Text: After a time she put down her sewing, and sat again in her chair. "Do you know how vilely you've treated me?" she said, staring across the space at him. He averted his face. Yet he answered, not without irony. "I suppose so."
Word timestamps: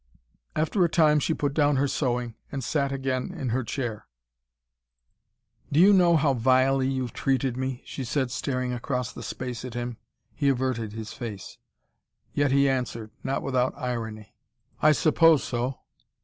After 0.55 0.83
a 0.83 0.89
time 0.89 1.19
she 1.19 1.35
put 1.35 1.53
down 1.53 1.75
her 1.75 1.87
sewing, 1.87 2.33
and 2.51 2.63
sat 2.63 2.91
again 2.91 3.31
in 3.31 3.49
her 3.49 3.63
chair. 3.63 4.07
"Do 5.71 5.79
you 5.79 5.93
know 5.93 6.15
how 6.15 6.33
vilely 6.33 6.87
you've 6.87 7.13
treated 7.13 7.55
me?" 7.55 7.83
she 7.85 8.03
said, 8.03 8.31
staring 8.31 8.73
across 8.73 9.13
the 9.13 9.21
space 9.21 9.63
at 9.63 9.75
him. 9.75 9.97
He 10.33 10.49
averted 10.49 10.93
his 10.93 11.13
face. 11.13 11.59
Yet 12.33 12.51
he 12.51 12.67
answered, 12.67 13.11
not 13.23 13.43
without 13.43 13.75
irony. 13.77 14.33
"I 14.81 14.91
suppose 14.91 15.43
so." 15.43 15.81